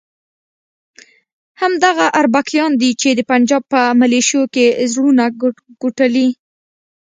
[1.61, 5.23] همدغه اربکیان دي چې د پنجاب په ملیشو کې زړونه
[5.81, 6.29] کوټلي.